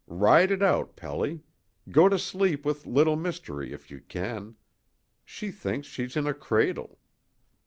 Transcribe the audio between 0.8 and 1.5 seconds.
Pelly.